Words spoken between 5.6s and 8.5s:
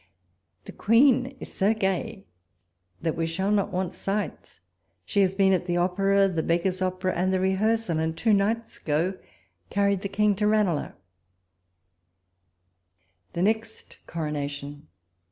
the Opera, the P>eggar's Opera and the Rehear sal, and two